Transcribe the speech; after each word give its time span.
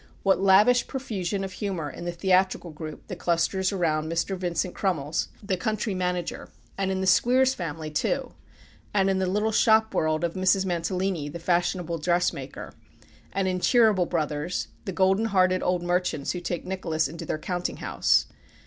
What 0.23 0.41
lavish 0.41 0.87
profusion 0.87 1.43
of 1.43 1.51
humour 1.51 1.87
in 1.87 2.05
the 2.05 2.11
theatrical 2.11 2.71
group 2.71 3.05
that 3.05 3.19
clusters 3.19 3.71
round 3.71 4.11
Mr. 4.11 4.35
Vincent 4.35 4.73
Crummles, 4.73 5.27
the 5.43 5.55
country 5.55 5.93
manager; 5.93 6.49
and 6.75 6.89
in 6.89 7.01
the 7.01 7.05
Squeers 7.05 7.53
family 7.53 7.91
too; 7.91 8.33
and 8.95 9.11
in 9.11 9.19
the 9.19 9.27
little 9.29 9.51
shop 9.51 9.93
world 9.93 10.23
of 10.23 10.33
Mrs. 10.33 10.65
Mantalini, 10.65 11.29
the 11.29 11.37
fashionable 11.37 11.99
dressmaker; 11.99 12.73
and 13.31 13.47
in 13.47 13.59
Cheeryble 13.59 14.09
Brothers, 14.09 14.69
the 14.85 14.91
golden 14.91 15.25
hearted 15.25 15.61
old 15.61 15.83
merchants 15.83 16.31
who 16.31 16.39
take 16.39 16.65
Nicholas 16.65 17.07
into 17.07 17.23
their 17.23 17.37
counting 17.37 17.77
house. 17.77 18.25